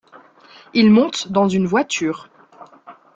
Ils 0.73 0.89
montent 0.89 1.31
dans 1.31 1.47
une 1.47 1.67
voiture. 1.67 2.27